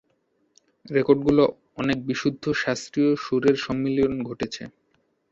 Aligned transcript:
রেকর্ডগুলোয় 0.89 1.51
অনেক 1.77 1.97
বিশুদ্ধ 2.07 2.43
শাস্ত্রীয় 2.61 3.11
সুরের 3.23 3.55
সম্মিলন 3.65 4.13
ঘটেছে। 4.29 4.63